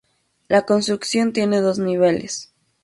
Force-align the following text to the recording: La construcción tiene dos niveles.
La 0.47 0.63
construcción 0.63 1.31
tiene 1.31 1.61
dos 1.61 1.77
niveles. 1.77 2.51